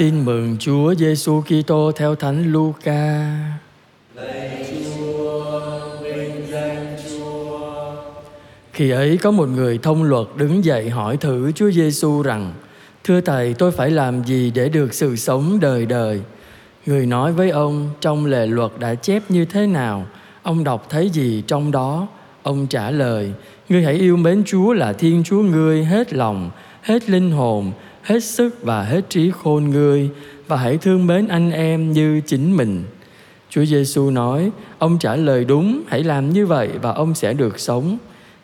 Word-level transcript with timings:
Tin 0.00 0.24
mừng 0.24 0.56
Chúa 0.58 0.94
Giêsu 0.94 1.42
Kitô 1.42 1.92
theo 1.92 2.14
Thánh 2.14 2.52
Luca. 2.52 3.36
Khi 8.72 8.90
ấy 8.90 9.18
có 9.22 9.30
một 9.30 9.48
người 9.48 9.78
thông 9.78 10.02
luật 10.02 10.26
đứng 10.36 10.64
dậy 10.64 10.90
hỏi 10.90 11.16
thử 11.16 11.52
Chúa 11.52 11.70
Giêsu 11.70 12.22
rằng: 12.22 12.52
"Thưa 13.04 13.20
thầy, 13.20 13.54
tôi 13.54 13.72
phải 13.72 13.90
làm 13.90 14.24
gì 14.24 14.52
để 14.54 14.68
được 14.68 14.94
sự 14.94 15.16
sống 15.16 15.60
đời 15.60 15.86
đời?" 15.86 16.20
Người 16.86 17.06
nói 17.06 17.32
với 17.32 17.50
ông 17.50 17.90
trong 18.00 18.26
lề 18.26 18.46
luật 18.46 18.70
đã 18.78 18.94
chép 18.94 19.22
như 19.28 19.44
thế 19.44 19.66
nào, 19.66 20.06
ông 20.42 20.64
đọc 20.64 20.86
thấy 20.90 21.10
gì 21.10 21.42
trong 21.46 21.70
đó? 21.70 22.06
Ông 22.42 22.66
trả 22.66 22.90
lời: 22.90 23.32
Ngươi 23.68 23.82
hãy 23.82 23.94
yêu 23.94 24.16
mến 24.16 24.42
Chúa 24.46 24.72
là 24.72 24.92
Thiên 24.92 25.24
Chúa 25.24 25.42
ngươi 25.42 25.84
hết 25.84 26.12
lòng, 26.12 26.50
hết 26.82 27.10
linh 27.10 27.30
hồn, 27.30 27.72
hết 28.02 28.24
sức 28.24 28.62
và 28.62 28.82
hết 28.82 29.10
trí 29.10 29.30
khôn 29.30 29.70
ngươi 29.70 30.10
và 30.48 30.56
hãy 30.56 30.78
thương 30.78 31.06
mến 31.06 31.28
anh 31.28 31.50
em 31.50 31.92
như 31.92 32.20
chính 32.26 32.56
mình. 32.56 32.82
Chúa 33.50 33.64
Giêsu 33.64 34.10
nói, 34.10 34.50
ông 34.78 34.98
trả 34.98 35.16
lời 35.16 35.44
đúng, 35.44 35.82
hãy 35.86 36.04
làm 36.04 36.32
như 36.32 36.46
vậy 36.46 36.68
và 36.82 36.92
ông 36.92 37.14
sẽ 37.14 37.32
được 37.32 37.60
sống. 37.60 37.98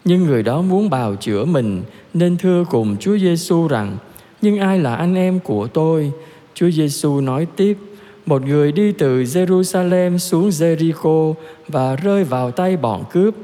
Nhưng 0.05 0.23
người 0.25 0.43
đó 0.43 0.63
muốn 0.63 0.91
bào 0.91 1.17
chữa 1.17 1.45
mình 1.45 1.83
nên 2.15 2.37
thưa 2.37 2.65
cùng 2.71 2.97
Chúa 3.01 3.19
Giêsu 3.19 3.69
rằng: 3.69 3.97
"Nhưng 4.43 4.59
ai 4.59 4.79
là 4.79 4.95
anh 4.95 5.15
em 5.15 5.41
của 5.41 5.67
tôi?" 5.67 6.13
Chúa 6.55 6.71
Giêsu 6.71 7.21
nói 7.21 7.47
tiếp: 7.57 7.79
một 8.27 8.43
người 8.43 8.73
đi 8.73 8.93
từ 8.93 9.23
Jerusalem 9.23 10.19
xuống 10.19 10.49
Jericho 10.49 11.35
và 11.69 11.97
rơi 11.97 12.25
vào 12.25 12.51
tay 12.51 12.77
bọn 12.77 13.05
cướp. 13.13 13.35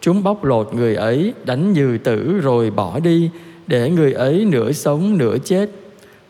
Chúng 0.00 0.22
bóc 0.22 0.44
lột 0.44 0.74
người 0.74 0.94
ấy, 0.94 1.32
đánh 1.44 1.72
như 1.72 1.98
tử 1.98 2.40
rồi 2.42 2.70
bỏ 2.70 2.98
đi, 3.00 3.30
để 3.66 3.90
người 3.90 4.12
ấy 4.12 4.44
nửa 4.44 4.72
sống 4.72 5.18
nửa 5.18 5.38
chết. 5.44 5.70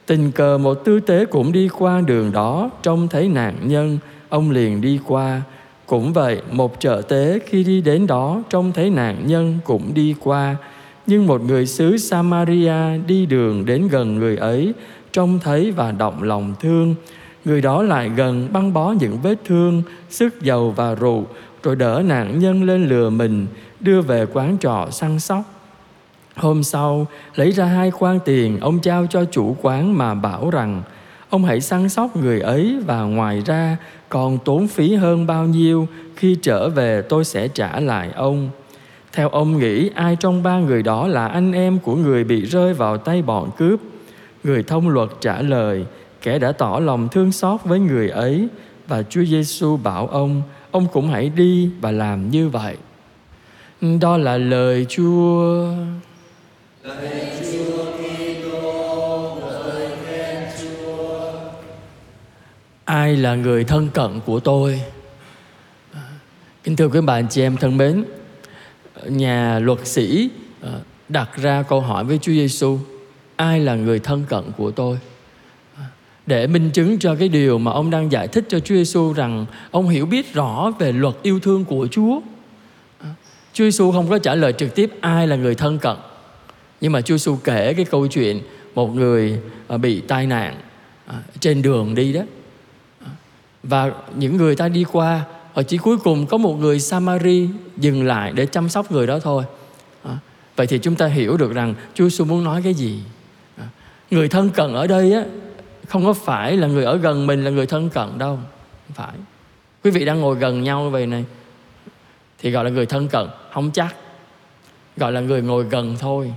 Tình 0.07 0.33
cờ 0.33 0.59
một 0.59 0.75
tư 0.75 1.01
tế 1.01 1.25
cũng 1.25 1.53
đi 1.53 1.69
qua 1.69 2.01
đường 2.01 2.33
đó, 2.33 2.71
trông 2.83 3.09
thấy 3.09 3.29
nạn 3.29 3.55
nhân, 3.63 3.99
ông 4.29 4.51
liền 4.51 4.81
đi 4.81 4.99
qua. 5.07 5.43
Cũng 5.87 6.13
vậy, 6.13 6.41
một 6.51 6.77
trợ 6.79 7.03
tế 7.09 7.39
khi 7.47 7.65
đi 7.65 7.81
đến 7.81 8.07
đó, 8.07 8.43
trông 8.51 8.73
thấy 8.73 8.91
nạn 8.91 9.23
nhân 9.27 9.59
cũng 9.65 9.95
đi 9.95 10.15
qua. 10.21 10.57
Nhưng 11.07 11.27
một 11.27 11.43
người 11.43 11.67
xứ 11.67 11.97
Samaria 11.97 12.99
đi 13.07 13.27
đường 13.27 13.67
đến 13.67 13.89
gần 13.89 14.15
người 14.15 14.37
ấy, 14.37 14.73
trông 15.13 15.39
thấy 15.39 15.71
và 15.71 15.93
động 15.93 16.23
lòng 16.23 16.55
thương. 16.61 16.95
Người 17.45 17.61
đó 17.61 17.83
lại 17.83 18.11
gần 18.17 18.49
băng 18.53 18.73
bó 18.73 18.95
những 19.01 19.19
vết 19.23 19.35
thương, 19.45 19.83
sức 20.11 20.43
dầu 20.43 20.71
và 20.71 20.95
rượu, 20.95 21.25
rồi 21.63 21.77
đỡ 21.77 22.03
nạn 22.07 22.39
nhân 22.39 22.63
lên 22.63 22.89
lừa 22.89 23.11
mình, 23.11 23.47
đưa 23.81 24.01
về 24.01 24.27
quán 24.33 24.57
trọ 24.61 24.89
săn 24.91 25.21
sóc. 25.21 25.62
Hôm 26.37 26.63
sau, 26.63 27.07
lấy 27.35 27.53
ra 27.53 27.65
hai 27.65 27.91
khoan 27.91 28.19
tiền, 28.25 28.61
ông 28.61 28.79
trao 28.79 29.07
cho 29.11 29.25
chủ 29.25 29.57
quán 29.63 29.99
mà 29.99 30.15
bảo 30.15 30.51
rằng, 30.51 30.83
ông 31.31 31.45
hãy 31.45 31.61
săn 31.61 31.89
sóc 31.89 32.17
người 32.17 32.41
ấy 32.41 32.77
và 32.87 33.03
ngoài 33.03 33.43
ra 33.47 33.77
còn 34.09 34.39
tốn 34.39 34.69
phí 34.69 34.95
hơn 34.95 35.27
bao 35.27 35.47
nhiêu, 35.47 35.89
khi 36.17 36.37
trở 36.43 36.69
về 36.69 37.03
tôi 37.03 37.25
sẽ 37.25 37.49
trả 37.49 37.81
lại 37.81 38.11
ông. 38.15 38.51
Theo 39.13 39.29
ông 39.29 39.59
nghĩ 39.59 39.91
ai 39.95 40.17
trong 40.21 40.43
ba 40.43 40.59
người 40.59 40.83
đó 40.83 41.07
là 41.07 41.27
anh 41.27 41.53
em 41.53 41.79
của 41.79 41.97
người 41.97 42.25
bị 42.25 42.41
rơi 42.41 42.75
vào 42.75 42.97
tay 42.97 43.23
bọn 43.23 43.51
cướp? 43.59 43.81
Người 44.45 44.63
thông 44.63 44.89
luật 44.89 45.09
trả 45.21 45.43
lời, 45.43 45.85
kẻ 46.23 46.39
đã 46.39 46.53
tỏ 46.53 46.81
lòng 46.83 47.09
thương 47.09 47.33
xót 47.33 47.61
với 47.65 47.79
người 47.79 48.09
ấy 48.09 48.49
và 48.89 49.03
Chúa 49.03 49.25
Giêsu 49.25 49.77
bảo 49.77 50.07
ông, 50.07 50.43
ông 50.71 50.87
cũng 50.93 51.09
hãy 51.09 51.29
đi 51.29 51.71
và 51.81 51.91
làm 51.91 52.31
như 52.31 52.49
vậy. 52.49 52.77
Đó 54.01 54.17
là 54.17 54.37
lời 54.37 54.87
Chúa. 54.89 55.67
Chúa 56.83 57.85
Kitô, 57.99 59.39
khen 60.07 60.45
Chúa. 60.63 61.33
Ai 62.85 63.17
là 63.17 63.35
người 63.35 63.65
thân 63.65 63.89
cận 63.95 64.21
của 64.27 64.41
tôi? 64.41 64.81
Kính 66.65 66.77
thưa 66.77 66.89
quý 66.89 67.01
bạn 67.01 67.27
chị 67.31 67.43
em 67.43 67.57
thân 67.57 67.77
mến, 67.77 68.05
nhà 69.07 69.59
luật 69.59 69.87
sĩ 69.87 70.31
ờ, 70.61 70.81
đặt 71.09 71.37
ra 71.37 71.63
câu 71.63 71.81
hỏi 71.81 72.05
với 72.05 72.19
Chúa 72.19 72.33
Giêsu, 72.33 72.79
ai 73.37 73.61
là 73.61 73.75
người 73.75 73.99
thân 73.99 74.25
cận 74.29 74.45
của 74.57 74.71
tôi? 74.71 74.99
để 76.27 76.47
minh 76.47 76.71
chứng 76.71 76.99
cho 76.99 77.15
cái 77.15 77.29
điều 77.29 77.59
mà 77.59 77.73
ông 77.73 77.91
đang 77.91 78.13
giải 78.13 78.29
thích 78.29 78.45
cho 78.49 78.61
Chúa 78.61 78.75
Giêsu 78.75 79.13
rằng 79.13 79.47
ông 79.71 79.89
hiểu 79.89 80.07
biết 80.07 80.35
rõ 80.35 80.73
về 80.79 80.93
luật 80.93 81.15
yêu 81.23 81.41
thương 81.41 81.65
của 81.65 81.89
Chúa. 81.91 82.21
Chúa 83.53 83.65
Giêsu 83.65 83.93
không 83.93 84.11
có 84.11 84.19
trả 84.19 84.35
lời 84.35 84.53
trực 84.53 84.75
tiếp 84.75 84.91
ai 85.01 85.27
là 85.29 85.37
người 85.37 85.55
thân 85.55 85.79
cận. 85.79 85.97
Nhưng 86.83 86.93
mà 86.93 87.01
Chúa 87.01 87.17
Giêsu 87.17 87.37
kể 87.45 87.75
cái 87.75 87.85
câu 87.85 88.07
chuyện 88.07 88.41
một 88.75 88.95
người 88.95 89.41
à, 89.69 89.77
bị 89.77 90.01
tai 90.01 90.27
nạn 90.27 90.57
à, 91.07 91.23
trên 91.41 91.63
đường 91.63 91.95
đi 91.95 92.13
đó. 92.13 92.21
À, 93.05 93.11
và 93.63 93.93
những 94.17 94.37
người 94.37 94.57
ta 94.57 94.69
đi 94.69 94.85
qua 94.93 95.25
họ 95.53 95.63
chỉ 95.63 95.79
cuối 95.79 95.97
cùng 95.97 96.27
có 96.27 96.37
một 96.37 96.55
người 96.55 96.81
Samari 96.81 97.49
dừng 97.77 98.07
lại 98.07 98.33
để 98.35 98.47
chăm 98.47 98.69
sóc 98.69 98.93
người 98.93 99.07
đó 99.07 99.19
thôi. 99.19 99.45
Vậy 100.57 100.67
thì 100.67 100.79
chúng 100.79 100.95
ta 100.95 101.07
hiểu 101.07 101.37
được 101.37 101.53
rằng 101.53 101.75
Chúa 101.95 102.05
Giêsu 102.05 102.25
muốn 102.25 102.45
nói 102.45 102.61
cái 102.65 102.75
gì. 102.75 103.03
Người 104.11 104.29
thân 104.29 104.51
cận 104.51 104.75
ở 104.75 104.87
đây 104.87 105.13
á, 105.13 105.25
không 105.89 106.05
có 106.05 106.13
phải 106.13 106.57
là 106.57 106.67
người 106.67 106.85
ở 106.85 106.97
gần 106.97 107.27
mình 107.27 107.45
là 107.45 107.51
người 107.51 107.67
thân 107.67 107.91
cận 107.91 108.19
đâu 108.19 108.37
không 108.87 108.95
phải 108.95 109.17
quý 109.85 109.91
vị 109.91 110.05
đang 110.05 110.21
ngồi 110.21 110.37
gần 110.37 110.63
nhau 110.63 110.91
vậy 110.91 111.07
này 111.07 111.25
thì 112.39 112.51
gọi 112.51 112.65
là 112.65 112.71
người 112.71 112.87
thân 112.87 113.09
cận 113.09 113.27
không 113.53 113.71
chắc 113.71 113.97
gọi 114.97 115.13
là 115.13 115.21
người 115.21 115.43
ngồi 115.43 115.65
gần 115.65 115.97
thôi 115.99 116.33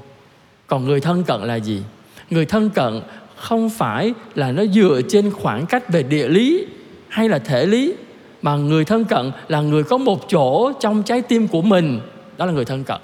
còn 0.68 0.86
người 0.86 1.00
thân 1.00 1.24
cận 1.24 1.42
là 1.42 1.56
gì? 1.56 1.82
Người 2.30 2.46
thân 2.46 2.70
cận 2.70 3.02
không 3.36 3.70
phải 3.70 4.14
là 4.36 4.52
nó 4.52 4.66
dựa 4.66 5.02
trên 5.10 5.32
khoảng 5.32 5.66
cách 5.66 5.90
về 5.90 6.04
địa 6.04 6.28
lý 6.28 6.66
hay 7.08 7.30
là 7.30 7.40
thể 7.40 7.66
lý, 7.66 7.94
mà 8.42 8.56
người 8.56 8.86
thân 8.86 9.06
cận 9.06 9.32
là 9.48 9.62
người 9.62 9.84
có 9.84 9.98
một 9.98 10.30
chỗ 10.30 10.72
trong 10.80 11.04
trái 11.04 11.22
tim 11.22 11.48
của 11.48 11.62
mình, 11.62 12.00
đó 12.38 12.46
là 12.46 12.52
người 12.52 12.66
thân 12.66 12.84
cận. 12.84 13.02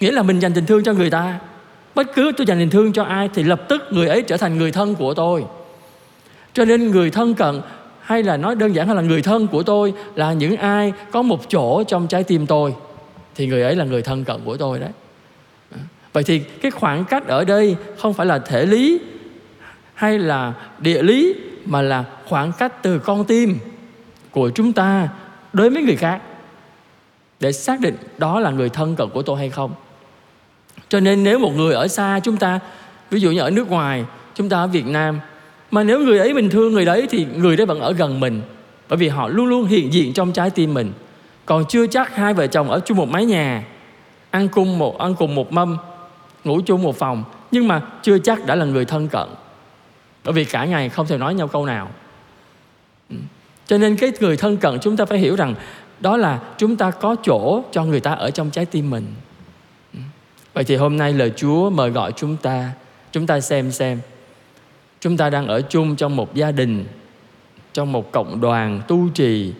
Nghĩa 0.00 0.12
là 0.12 0.22
mình 0.22 0.38
dành 0.38 0.52
tình 0.52 0.66
thương 0.66 0.84
cho 0.84 0.92
người 0.92 1.10
ta. 1.10 1.38
Bất 1.94 2.14
cứ 2.14 2.32
tôi 2.36 2.46
dành 2.46 2.58
tình 2.58 2.70
thương 2.70 2.92
cho 2.92 3.02
ai 3.02 3.30
thì 3.34 3.42
lập 3.42 3.62
tức 3.68 3.82
người 3.90 4.08
ấy 4.08 4.22
trở 4.22 4.36
thành 4.36 4.58
người 4.58 4.72
thân 4.72 4.94
của 4.94 5.14
tôi. 5.14 5.44
Cho 6.54 6.64
nên 6.64 6.90
người 6.90 7.10
thân 7.10 7.34
cận 7.34 7.60
hay 8.00 8.22
là 8.22 8.36
nói 8.36 8.54
đơn 8.54 8.74
giản 8.74 8.88
hơn 8.88 8.96
là 8.96 9.02
người 9.02 9.22
thân 9.22 9.46
của 9.46 9.62
tôi 9.62 9.94
là 10.14 10.32
những 10.32 10.56
ai 10.56 10.92
có 11.12 11.22
một 11.22 11.40
chỗ 11.48 11.84
trong 11.84 12.06
trái 12.06 12.24
tim 12.24 12.46
tôi, 12.46 12.74
thì 13.34 13.46
người 13.46 13.62
ấy 13.62 13.76
là 13.76 13.84
người 13.84 14.02
thân 14.02 14.24
cận 14.24 14.36
của 14.44 14.56
tôi 14.56 14.78
đấy 14.78 14.90
vậy 16.12 16.24
thì 16.24 16.38
cái 16.38 16.70
khoảng 16.70 17.04
cách 17.04 17.26
ở 17.26 17.44
đây 17.44 17.76
không 17.98 18.14
phải 18.14 18.26
là 18.26 18.38
thể 18.38 18.66
lý 18.66 19.00
hay 19.94 20.18
là 20.18 20.52
địa 20.78 21.02
lý, 21.02 21.34
mà 21.64 21.82
là 21.82 22.04
khoảng 22.28 22.52
cách 22.52 22.82
từ 22.82 22.98
con 22.98 23.24
tim 23.24 23.58
của 24.30 24.50
chúng 24.50 24.72
ta 24.72 25.08
đối 25.52 25.70
với 25.70 25.82
người 25.82 25.96
khác 25.96 26.20
để 27.40 27.52
xác 27.52 27.80
định 27.80 27.96
đó 28.18 28.40
là 28.40 28.50
người 28.50 28.68
thân 28.68 28.96
cận 28.96 29.08
của 29.08 29.22
tôi 29.22 29.38
hay 29.38 29.50
không. 29.50 29.74
Cho 30.88 31.00
nên 31.00 31.24
nếu 31.24 31.38
một 31.38 31.52
người 31.56 31.74
ở 31.74 31.88
xa 31.88 32.20
chúng 32.22 32.36
ta, 32.36 32.60
ví 33.10 33.20
dụ 33.20 33.30
như 33.30 33.40
ở 33.40 33.50
nước 33.50 33.70
ngoài, 33.70 34.04
chúng 34.34 34.48
ta 34.48 34.56
ở 34.56 34.66
việt 34.66 34.86
nam, 34.86 35.20
mà 35.70 35.82
nếu 35.82 36.00
người 36.00 36.18
ấy 36.18 36.34
mình 36.34 36.50
thương 36.50 36.72
người 36.72 36.84
đấy 36.84 37.06
thì 37.10 37.26
người 37.36 37.56
đấy 37.56 37.66
vẫn 37.66 37.80
ở 37.80 37.92
gần 37.92 38.20
mình, 38.20 38.42
bởi 38.88 38.96
vì 38.96 39.08
họ 39.08 39.28
luôn 39.28 39.46
luôn 39.46 39.64
hiện 39.64 39.92
diện 39.92 40.12
trong 40.12 40.32
trái 40.32 40.50
tim 40.50 40.74
mình. 40.74 40.92
Còn 41.46 41.64
chưa 41.68 41.86
chắc 41.86 42.16
hai 42.16 42.34
vợ 42.34 42.46
chồng 42.46 42.70
ở 42.70 42.80
chung 42.80 42.96
một 42.96 43.08
mái 43.08 43.24
nhà, 43.24 43.64
ăn 44.30 44.48
cùng 44.48 44.78
một, 44.78 44.98
ăn 44.98 45.14
cùng 45.14 45.34
một 45.34 45.52
mâm 45.52 45.76
ngủ 46.44 46.60
chung 46.66 46.82
một 46.82 46.96
phòng, 46.96 47.24
nhưng 47.50 47.68
mà 47.68 47.82
chưa 48.02 48.18
chắc 48.18 48.46
đã 48.46 48.54
là 48.54 48.64
người 48.64 48.84
thân 48.84 49.08
cận. 49.08 49.28
Bởi 50.24 50.32
vì 50.32 50.44
cả 50.44 50.64
ngày 50.64 50.88
không 50.88 51.06
thể 51.06 51.18
nói 51.18 51.34
nhau 51.34 51.48
câu 51.48 51.66
nào. 51.66 51.90
Ừ. 53.10 53.16
Cho 53.66 53.78
nên 53.78 53.96
cái 53.96 54.12
người 54.20 54.36
thân 54.36 54.56
cận 54.56 54.78
chúng 54.80 54.96
ta 54.96 55.04
phải 55.04 55.18
hiểu 55.18 55.36
rằng 55.36 55.54
đó 56.00 56.16
là 56.16 56.40
chúng 56.58 56.76
ta 56.76 56.90
có 56.90 57.16
chỗ 57.22 57.62
cho 57.72 57.84
người 57.84 58.00
ta 58.00 58.12
ở 58.12 58.30
trong 58.30 58.50
trái 58.50 58.66
tim 58.66 58.90
mình. 58.90 59.06
Ừ. 59.94 59.98
Vậy 60.54 60.64
thì 60.64 60.76
hôm 60.76 60.96
nay 60.96 61.12
lời 61.12 61.32
Chúa 61.36 61.70
mời 61.70 61.90
gọi 61.90 62.12
chúng 62.16 62.36
ta 62.36 62.72
Chúng 63.12 63.26
ta 63.26 63.40
xem 63.40 63.70
xem 63.70 64.00
Chúng 65.00 65.16
ta 65.16 65.30
đang 65.30 65.46
ở 65.46 65.60
chung 65.60 65.96
trong 65.96 66.16
một 66.16 66.34
gia 66.34 66.50
đình, 66.50 66.84
Trong 67.72 67.92
một 67.92 68.12
cộng 68.12 68.40
đoàn 68.40 68.80
tu 68.88 69.08
trì, 69.14 69.52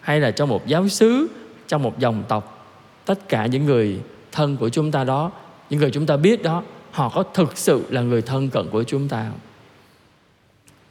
Hay 0.00 0.20
là 0.20 0.30
trong 0.30 0.48
một 0.48 0.66
giáo 0.66 0.88
xứ, 0.88 1.26
Trong 1.68 1.82
một 1.82 1.98
dòng 1.98 2.22
tộc, 2.28 2.66
Tất 3.04 3.28
cả 3.28 3.46
những 3.46 3.66
người 3.66 4.00
thân 4.32 4.56
của 4.56 4.68
chúng 4.68 4.90
ta 4.90 5.04
đó 5.04 5.30
những 5.70 5.80
người 5.80 5.90
chúng 5.90 6.06
ta 6.06 6.16
biết 6.16 6.42
đó 6.42 6.62
Họ 6.90 7.08
có 7.08 7.22
thực 7.22 7.58
sự 7.58 7.84
là 7.90 8.02
người 8.02 8.22
thân 8.22 8.50
cận 8.50 8.66
của 8.70 8.84
chúng 8.84 9.08
ta 9.08 9.30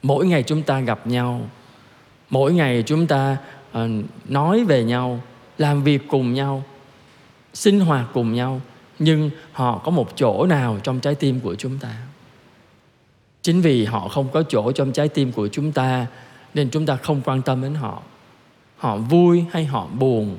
Mỗi 0.02 0.26
ngày 0.26 0.42
chúng 0.42 0.62
ta 0.62 0.80
gặp 0.80 1.06
nhau 1.06 1.40
Mỗi 2.30 2.52
ngày 2.52 2.82
chúng 2.86 3.06
ta 3.06 3.36
uh, 3.70 3.90
nói 4.28 4.64
về 4.64 4.84
nhau 4.84 5.20
Làm 5.58 5.82
việc 5.84 6.02
cùng 6.08 6.34
nhau 6.34 6.62
Sinh 7.54 7.80
hoạt 7.80 8.06
cùng 8.12 8.34
nhau 8.34 8.60
nhưng 9.00 9.30
họ 9.52 9.78
có 9.78 9.90
một 9.90 10.16
chỗ 10.16 10.46
nào 10.46 10.78
trong 10.82 11.00
trái 11.00 11.14
tim 11.14 11.40
của 11.40 11.54
chúng 11.54 11.78
ta? 11.78 11.96
Chính 13.42 13.60
vì 13.60 13.84
họ 13.84 14.08
không 14.08 14.28
có 14.32 14.42
chỗ 14.48 14.72
trong 14.72 14.92
trái 14.92 15.08
tim 15.08 15.32
của 15.32 15.48
chúng 15.48 15.72
ta 15.72 16.06
nên 16.54 16.70
chúng 16.70 16.86
ta 16.86 16.96
không 16.96 17.20
quan 17.24 17.42
tâm 17.42 17.62
đến 17.62 17.74
họ. 17.74 18.02
Họ 18.76 18.96
vui 18.96 19.44
hay 19.50 19.64
họ 19.64 19.86
buồn 19.86 20.38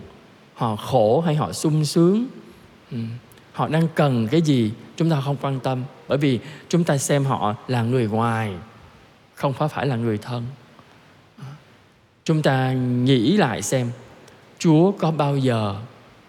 họ 0.53 0.75
khổ 0.75 1.21
hay 1.21 1.35
họ 1.35 1.51
sung 1.51 1.85
sướng? 1.85 2.25
Ừ 2.91 2.97
họ 3.53 3.67
đang 3.67 3.87
cần 3.95 4.27
cái 4.27 4.41
gì, 4.41 4.71
chúng 4.95 5.09
ta 5.09 5.21
không 5.25 5.37
quan 5.41 5.59
tâm, 5.59 5.83
bởi 6.07 6.17
vì 6.17 6.39
chúng 6.69 6.83
ta 6.83 6.97
xem 6.97 7.25
họ 7.25 7.55
là 7.67 7.83
người 7.83 8.07
ngoài, 8.07 8.53
không 9.35 9.53
phải 9.69 9.85
là 9.85 9.95
người 9.95 10.17
thân. 10.17 10.43
Chúng 12.23 12.41
ta 12.41 12.73
nghĩ 12.73 13.37
lại 13.37 13.61
xem, 13.61 13.91
chúa 14.59 14.91
có 14.91 15.11
bao 15.11 15.37
giờ 15.37 15.75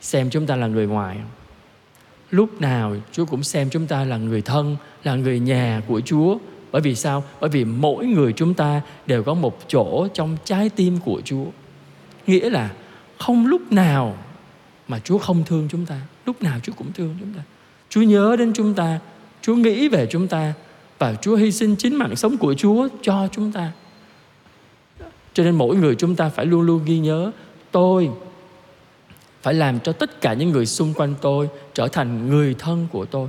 xem 0.01 0.31
chúng 0.31 0.47
ta 0.47 0.57
là 0.57 0.67
người 0.67 0.87
ngoài 0.87 1.17
không? 1.17 1.31
Lúc 2.31 2.61
nào 2.61 2.97
chúa 3.13 3.25
cũng 3.25 3.43
xem 3.43 3.71
chúng 3.71 3.87
ta 3.87 4.05
là 4.05 4.17
người 4.17 4.43
thân, 4.43 4.77
là 5.05 5.15
người 5.15 5.41
nhà 5.41 5.83
của 5.89 6.01
chúa. 6.01 6.39
Bởi 6.73 6.83
vì 6.83 6.95
sao? 6.95 7.25
Bởi 7.41 7.51
vì 7.51 7.65
mỗi 7.65 8.07
người 8.07 8.33
chúng 8.33 8.55
ta 8.55 8.81
đều 9.07 9.23
có 9.23 9.35
một 9.35 9.59
chỗ 9.69 10.09
trong 10.15 10.37
trái 10.45 10.69
tim 10.69 10.99
của 11.05 11.23
chúa. 11.25 11.45
Nghĩa 12.27 12.51
là 12.51 12.71
không 13.19 13.47
lúc 13.47 13.73
nào 13.73 14.17
mà 14.93 14.99
chúa 14.99 15.19
không 15.19 15.45
thương 15.45 15.69
chúng 15.71 15.87
ta. 15.87 16.01
Lúc 16.27 16.43
nào 16.43 16.59
chúa 16.63 16.73
cũng 16.77 16.93
thương 16.93 17.17
chúng 17.21 17.33
ta. 17.35 17.43
Chúa 17.89 18.03
nhớ 18.03 18.37
đến 18.39 18.53
chúng 18.55 18.75
ta. 18.75 18.99
Chúa 19.43 19.55
nghĩ 19.55 19.89
về 19.89 20.07
chúng 20.11 20.29
ta. 20.29 20.53
Và 20.99 21.15
chúa 21.15 21.37
hy 21.37 21.53
sinh 21.53 21.77
chính 21.77 21.95
mạng 21.95 22.17
sống 22.17 22.37
của 22.37 22.55
chúa 22.55 22.89
cho 23.03 23.29
chúng 23.33 23.53
ta. 23.53 23.73
Cho 25.35 25.45
nên 25.45 25.55
mỗi 25.55 25.77
người 25.77 25.95
chúng 25.95 26.17
ta 26.17 26.29
phải 26.29 26.47
luôn 26.47 26.61
luôn 26.61 26.85
ghi 26.85 26.99
nhớ, 26.99 27.31
tôi 27.71 28.11
phải 29.43 29.55
làm 29.55 29.81
cho 29.81 29.93
tất 29.93 30.21
cả 30.21 30.33
những 30.33 30.51
người 30.51 30.67
xung 30.67 30.95
quanh 30.95 31.15
tôi 31.21 31.49
trở 31.75 31.89
thành 31.89 32.29
người 32.29 32.55
thân 32.59 32.87
của 32.93 33.05
tôi. 33.05 33.29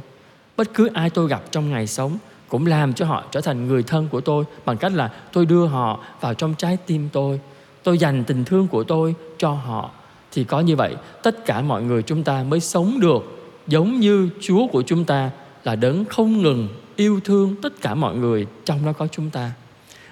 Bất 0.58 0.74
cứ 0.74 0.90
ai 0.94 1.10
tôi 1.10 1.28
gặp 1.28 1.44
trong 1.52 1.72
ngày 1.72 1.88
sống 1.88 2.18
cũng 2.48 2.66
làm 2.66 2.94
cho 2.94 3.06
họ 3.06 3.24
trở 3.32 3.42
thành 3.42 3.68
người 3.68 3.84
thân 3.84 4.08
của 4.12 4.22
tôi 4.22 4.46
bằng 4.66 4.78
cách 4.78 4.94
là 4.94 5.12
tôi 5.34 5.46
đưa 5.46 5.66
họ 5.66 6.00
vào 6.22 6.34
trong 6.34 6.56
trái 6.58 6.78
tim 6.86 7.10
tôi. 7.14 7.40
Tôi 7.84 7.98
dành 7.98 8.24
tình 8.24 8.46
thương 8.46 8.68
của 8.68 8.84
tôi 8.84 9.16
cho 9.38 9.52
họ 9.52 9.92
thì 10.34 10.44
có 10.44 10.60
như 10.60 10.76
vậy, 10.76 10.96
tất 11.24 11.46
cả 11.46 11.62
mọi 11.62 11.84
người 11.84 12.04
chúng 12.04 12.24
ta 12.24 12.44
mới 12.44 12.60
sống 12.60 13.00
được. 13.00 13.24
Giống 13.68 14.00
như 14.00 14.30
chúa 14.42 14.68
của 14.68 14.82
chúng 14.82 15.06
ta 15.06 15.32
là 15.64 15.76
đấng 15.76 16.06
không 16.06 16.42
ngừng 16.42 16.68
yêu 16.96 17.20
thương 17.24 17.56
tất 17.62 17.82
cả 17.82 17.96
mọi 17.96 18.16
người 18.16 18.48
trong 18.66 18.86
đó 18.86 18.94
có 18.94 19.08
chúng 19.08 19.30
ta. 19.30 19.52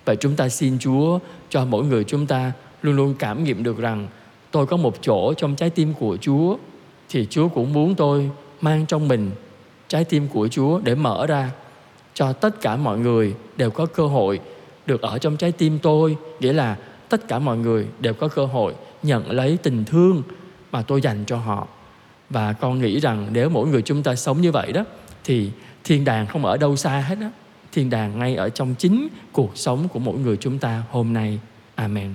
Vậy 0.06 0.16
chúng 0.16 0.36
ta 0.36 0.50
xin 0.50 0.80
chúa 0.80 1.20
cho 1.50 1.66
mỗi 1.66 1.86
người 1.86 2.04
chúng 2.04 2.26
ta 2.26 2.52
luôn 2.82 2.96
luôn 2.96 3.16
cảm 3.20 3.44
nghiệm 3.44 3.64
được 3.64 3.78
rằng 3.78 4.08
tôi 4.52 4.66
có 4.66 4.78
một 4.78 4.98
chỗ 5.02 5.34
trong 5.34 5.56
trái 5.56 5.70
tim 5.70 5.94
của 6.00 6.18
chúa, 6.22 6.58
thì 7.10 7.28
chúa 7.30 7.48
cũng 7.48 7.74
muốn 7.74 7.96
tôi 7.96 8.30
mang 8.62 8.86
trong 8.86 9.08
mình 9.08 9.32
trái 9.88 10.04
tim 10.04 10.28
của 10.28 10.48
chúa 10.48 10.80
để 10.80 10.96
mở 10.96 11.28
ra 11.28 11.52
cho 12.14 12.34
tất 12.34 12.62
cả 12.62 12.76
mọi 12.76 13.00
người 13.00 13.34
đều 13.58 13.72
có 13.72 13.86
cơ 13.86 14.08
hội 14.08 14.40
được 14.86 15.02
ở 15.02 15.18
trong 15.18 15.38
trái 15.38 15.52
tim 15.52 15.80
tôi. 15.80 16.18
Nghĩa 16.40 16.54
là 16.54 16.78
tất 17.12 17.28
cả 17.28 17.40
mọi 17.40 17.58
người 17.58 17.88
đều 18.00 18.14
có 18.14 18.28
cơ 18.28 18.46
hội 18.46 18.74
nhận 19.04 19.32
lấy 19.32 19.58
tình 19.64 19.86
thương 19.86 20.24
mà 20.72 20.82
tôi 20.82 21.02
dành 21.02 21.24
cho 21.28 21.38
họ. 21.38 21.68
Và 22.30 22.54
con 22.54 22.82
nghĩ 22.82 23.00
rằng 23.00 23.28
nếu 23.32 23.50
mỗi 23.50 23.68
người 23.68 23.82
chúng 23.82 24.04
ta 24.04 24.16
sống 24.16 24.42
như 24.42 24.52
vậy 24.52 24.72
đó, 24.72 24.84
thì 25.24 25.52
thiên 25.84 26.06
đàng 26.06 26.28
không 26.28 26.46
ở 26.46 26.58
đâu 26.58 26.76
xa 26.76 27.00
hết 27.00 27.18
á. 27.22 27.32
Thiên 27.72 27.90
đàng 27.90 28.20
ngay 28.20 28.36
ở 28.36 28.50
trong 28.50 28.76
chính 28.76 29.08
cuộc 29.32 29.52
sống 29.58 29.88
của 29.88 30.00
mỗi 30.00 30.20
người 30.20 30.38
chúng 30.38 30.60
ta 30.60 30.84
hôm 30.90 31.14
nay. 31.14 31.40
Amen. 31.76 32.14